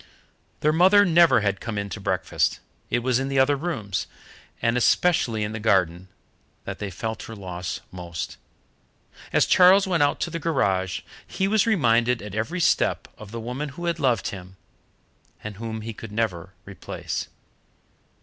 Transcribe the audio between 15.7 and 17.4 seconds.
he could never replace.